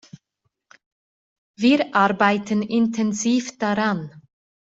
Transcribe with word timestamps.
Wir 1.59 1.93
arbeiten 1.95 2.63
intensiv 2.63 3.59
daran. 3.59 4.11